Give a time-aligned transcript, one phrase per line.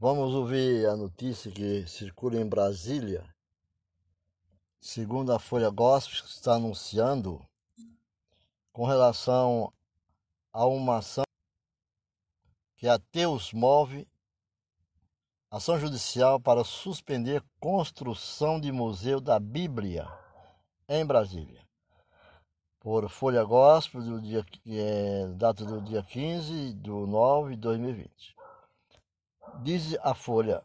[0.00, 3.24] Vamos ouvir a notícia que circula em Brasília.
[4.80, 7.44] Segundo a Folha Gospel, está anunciando
[8.72, 9.72] com relação
[10.52, 11.24] a uma ação
[12.76, 14.06] que a Teus move
[15.50, 20.08] ação judicial para suspender construção de museu da Bíblia
[20.88, 21.66] em Brasília.
[22.78, 28.37] Por Folha Gospel, do dia, é, data do dia 15 de 9 de 2020.
[29.60, 30.62] Diz a Folha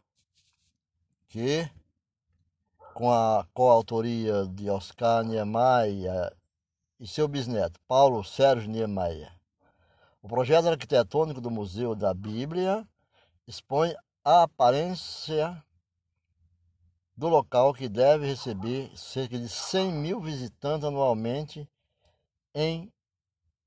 [1.26, 1.68] que,
[2.94, 6.32] com a coautoria de Oscar Niemeyer
[7.00, 9.32] e seu bisneto, Paulo Sérgio Niemeyer,
[10.22, 12.86] o projeto arquitetônico do Museu da Bíblia
[13.48, 13.92] expõe
[14.24, 15.60] a aparência
[17.16, 21.68] do local que deve receber cerca de 100 mil visitantes anualmente
[22.54, 22.92] em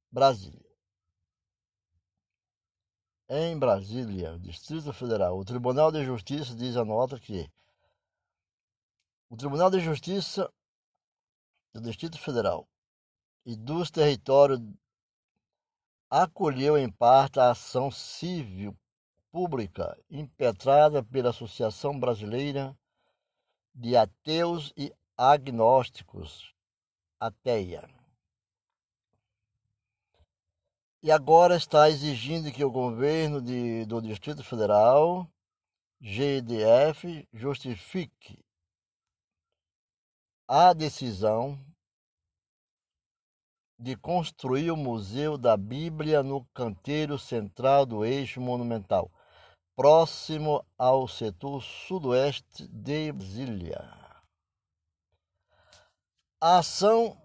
[0.10, 0.67] Brasília.
[3.30, 7.52] Em Brasília, Distrito Federal, o Tribunal de Justiça diz a nota que
[9.30, 10.50] o Tribunal de Justiça
[11.74, 12.66] do Distrito Federal
[13.46, 14.62] e dos territórios
[16.10, 18.74] acolheu em parte a ação civil
[19.30, 22.74] pública impetrada pela Associação Brasileira
[23.76, 26.56] de Ateus e Agnósticos,
[27.20, 27.97] ATEIA.
[31.04, 35.30] E agora está exigindo que o governo de, do Distrito Federal,
[36.02, 38.40] GDF, justifique
[40.48, 41.64] a decisão
[43.80, 49.12] de construir o Museu da Bíblia no canteiro central do eixo monumental,
[49.76, 54.08] próximo ao setor sudoeste de Brasília.
[56.42, 57.16] A ação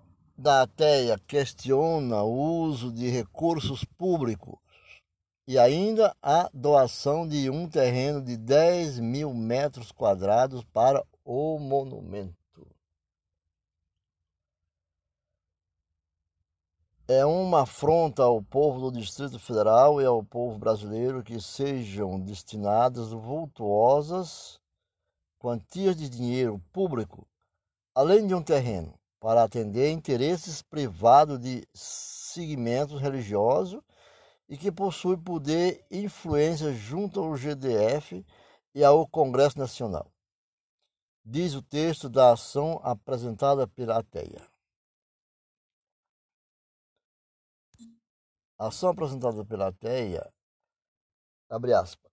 [0.43, 4.59] da ATEA questiona o uso de recursos públicos
[5.47, 12.43] e ainda a doação de um terreno de 10 mil metros quadrados para o monumento.
[17.09, 23.11] é uma afronta ao povo do Distrito Federal e ao povo brasileiro que sejam destinadas
[23.11, 24.59] vultuosas
[25.39, 27.27] quantias de dinheiro público,
[27.95, 33.81] além de um terreno, para atender interesses privados de segmentos religiosos
[34.49, 38.27] e que possui poder e influência junto ao GDF
[38.75, 40.13] e ao Congresso Nacional.
[41.25, 44.45] Diz o texto da ação apresentada pela ATEA.
[48.59, 50.35] A ação apresentada pela TEIA,
[51.49, 52.11] abre aspas,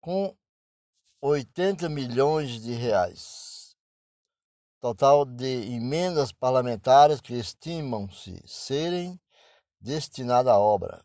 [0.00, 0.36] com
[1.20, 3.57] 80 milhões de reais,
[4.80, 9.20] total de emendas parlamentares que estimam-se serem
[9.80, 11.04] destinadas à obra.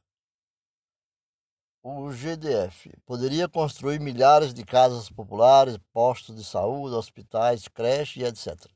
[1.82, 8.72] O GDF poderia construir milhares de casas populares, postos de saúde, hospitais, creches e etc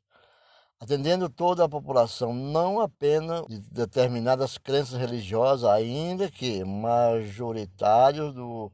[0.80, 8.72] atendendo toda a população, não apenas de determinadas crenças religiosas, ainda que majoritários do,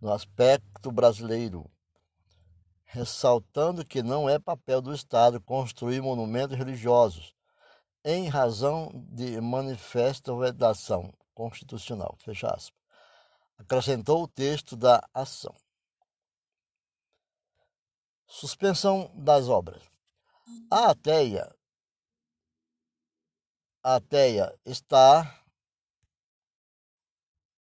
[0.00, 1.64] no aspecto brasileiro,
[2.88, 7.34] ressaltando que não é papel do Estado construir monumentos religiosos,
[8.02, 12.16] em razão de manifesta vedação constitucional.
[12.24, 12.80] Fecha aspas.
[13.58, 15.54] Acrescentou o texto da ação.
[18.26, 19.82] Suspensão das obras.
[20.70, 21.54] A ateia,
[23.82, 25.44] a ateia está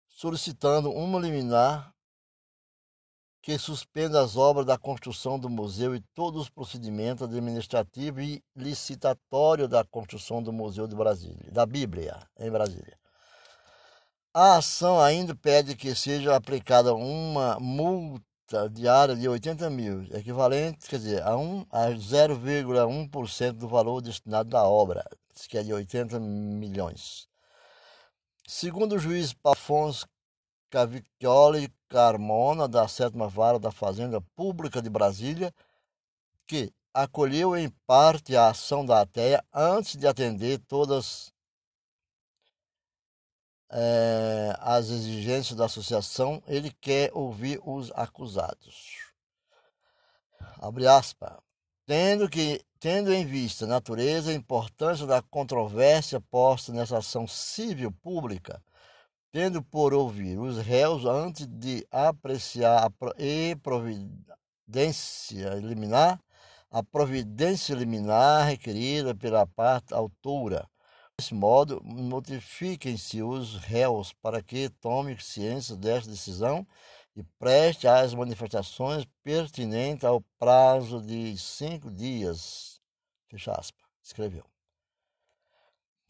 [0.08, 1.94] solicitando uma liminar
[3.48, 9.70] que suspenda as obras da construção do museu e todos os procedimentos administrativos e licitatórios
[9.70, 12.98] da construção do Museu de Brasília, da Bíblia, em Brasília.
[14.34, 20.98] A ação ainda pede que seja aplicada uma multa diária de 80 mil, equivalente, quer
[20.98, 25.02] dizer, a, um, a 0,1% do valor destinado à obra,
[25.48, 27.26] que é de 80 milhões.
[28.46, 30.06] Segundo o juiz Afonso
[30.70, 35.52] Cavicchioli Carmona, da sétima vara da Fazenda Pública de Brasília,
[36.46, 41.32] que acolheu em parte a ação da ATEA antes de atender todas
[43.70, 49.08] é, as exigências da associação, ele quer ouvir os acusados.
[50.60, 51.36] Abre aspas.
[51.86, 57.90] Tendo, que, tendo em vista a natureza e importância da controvérsia posta nessa ação civil
[57.90, 58.62] pública,
[59.32, 66.20] tendo por ouvir os réus antes de apreciar a e providência liminar,
[66.70, 70.68] a providência liminar requerida pela parte autora,
[71.20, 76.64] Desse modo, notifiquem-se os réus para que tomem ciência desta decisão
[77.16, 82.80] e preste às manifestações pertinentes ao prazo de cinco dias.
[83.28, 84.44] Fecha aspas, escreveu.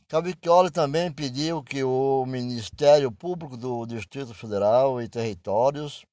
[0.09, 6.07] Cavicchioli também pediu que o Ministério Público do Distrito Federal e Territórios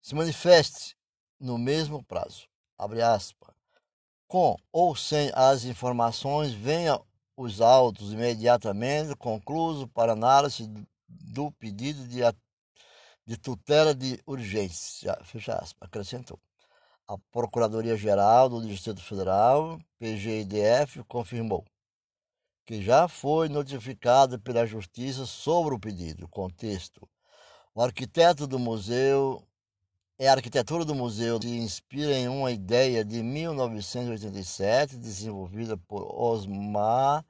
[0.00, 0.96] se manifeste
[1.38, 2.48] no mesmo prazo.
[2.78, 3.54] Aspas.
[4.26, 6.98] Com ou sem as informações, venha
[7.36, 10.66] os autos imediatamente conclusos para análise
[11.06, 12.20] do pedido de,
[13.26, 15.14] de tutela de urgência.
[15.24, 16.40] Fecha aspas, acrescentou.
[17.12, 21.62] A Procuradoria-Geral do Distrito Federal, PGIDF, confirmou
[22.64, 26.26] que já foi notificado pela Justiça sobre o pedido.
[26.26, 27.06] Contexto:
[27.74, 29.46] o arquiteto do museu
[30.18, 37.22] é a arquitetura do museu se inspira em uma ideia de 1987 desenvolvida por Osmar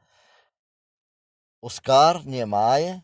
[1.60, 3.02] Oscar Niemeyer,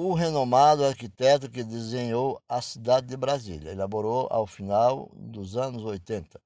[0.00, 3.72] o renomado arquiteto que desenhou a cidade de Brasília.
[3.72, 6.40] Elaborou ao final dos anos 80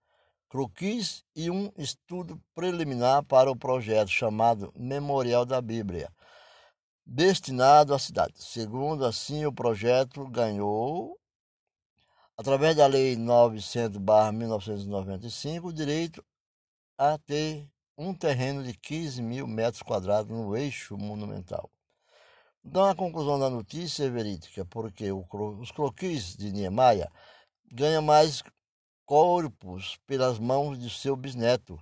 [0.48, 6.10] croquis e um estudo preliminar para o projeto chamado Memorial da Bíblia,
[7.04, 8.42] destinado à cidade.
[8.42, 11.20] Segundo assim, o projeto ganhou
[12.38, 16.24] através da Lei 900-1995, o direito
[16.96, 17.68] a ter
[17.98, 21.70] um terreno de 15 mil metros quadrados no eixo monumental.
[22.64, 27.10] Então, a conclusão da notícia é verídica, porque os croquis de Niemeyer
[27.72, 28.42] ganham mais
[29.04, 31.76] corpos pelas mãos de seu bisneto,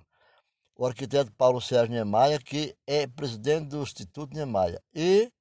[0.75, 5.31] o arquiteto Paulo Sérgio Niemeyer, que é presidente do Instituto Niemeyer e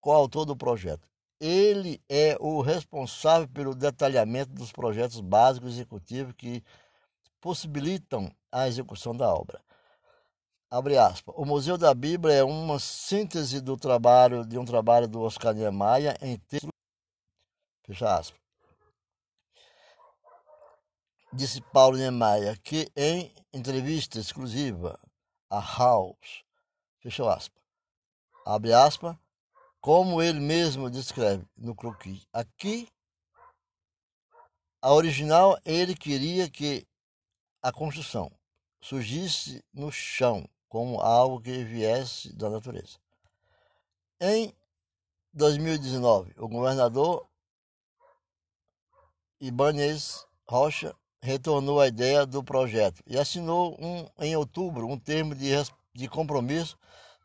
[0.00, 1.08] coautor do projeto.
[1.40, 6.62] Ele é o responsável pelo detalhamento dos projetos básicos executivos que
[7.40, 9.60] possibilitam a execução da obra.
[10.70, 11.34] Abre aspas.
[11.36, 16.16] O Museu da Bíblia é uma síntese do trabalho de um trabalho do Oscar Niemeyer
[16.22, 16.68] em texto.
[17.84, 18.40] Fecha aspas.
[21.32, 24.96] Disse Paulo Niemeyer que em entrevista exclusiva
[25.48, 26.44] a House,
[27.00, 27.60] fecha aspas.
[28.46, 29.16] Abre aspas
[29.80, 32.28] como ele mesmo descreve no croquis.
[32.32, 32.88] Aqui,
[34.80, 36.86] a original, ele queria que
[37.60, 38.30] a construção
[38.80, 42.96] surgisse no chão, como algo que viesse da natureza.
[44.20, 44.54] Em
[45.34, 47.26] 2019, o governador
[49.40, 55.50] Ibanez Rocha retornou à ideia do projeto e assinou um, em outubro um termo de,
[55.92, 56.78] de compromisso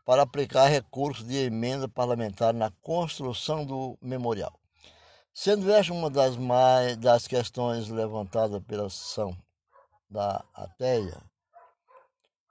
[0.04, 4.60] para aplicar recursos de emenda parlamentar na construção do memorial.
[5.32, 9.38] Sendo esta uma das, mais, das questões levantadas pela ação
[10.10, 11.22] da ATEA,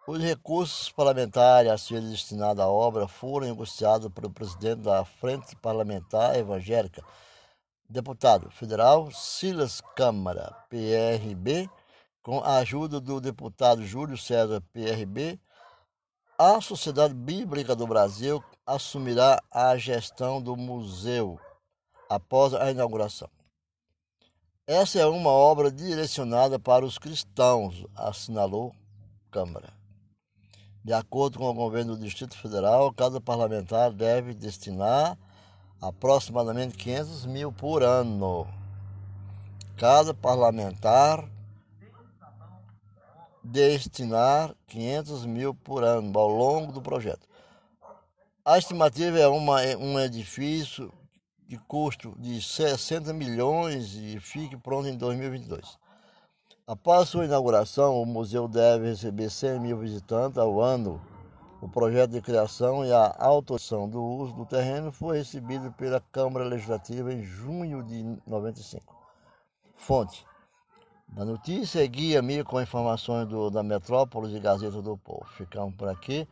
[0.06, 6.36] os recursos parlamentares a serem destinados à obra foram negociados pelo presidente da Frente Parlamentar
[6.36, 7.02] Evangélica,
[7.88, 11.70] deputado federal Silas Câmara, PRB,
[12.22, 15.38] com a ajuda do deputado Júlio César, PRB,
[16.38, 21.38] a Sociedade Bíblica do Brasil assumirá a gestão do museu
[22.10, 23.30] após a inauguração.
[24.66, 28.74] Essa é uma obra direcionada para os cristãos, assinalou
[29.30, 29.83] Câmara.
[30.84, 35.16] De acordo com o governo do Distrito Federal, cada parlamentar deve destinar
[35.80, 38.46] aproximadamente 500 mil por ano.
[39.78, 41.26] Cada parlamentar
[43.42, 47.26] destinar 500 mil por ano ao longo do projeto.
[48.44, 50.92] A estimativa é uma, é um edifício
[51.48, 55.78] de custo de 60 milhões e fique pronto em 2022.
[56.66, 60.98] Após sua inauguração, o museu deve receber 100 mil visitantes ao ano.
[61.60, 66.46] O projeto de criação e a autorização do uso do terreno foi recebido pela Câmara
[66.46, 68.96] Legislativa em junho de 95.
[69.76, 70.24] Fonte
[71.06, 75.26] da notícia, guia-me com informações do, da Metrópolis e Gazeta do Povo.
[75.36, 76.26] Ficamos por aqui.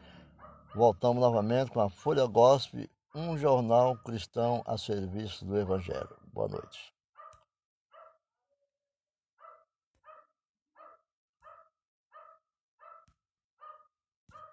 [0.74, 6.16] Voltamos novamente com a Folha Gospel, um jornal cristão a serviço do Evangelho.
[6.32, 6.90] Boa noite.